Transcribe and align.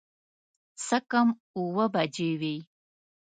څه 0.85 0.97
کم 1.11 1.27
اووه 1.57 1.85
بجې 1.93 2.29
وې. 2.41 2.55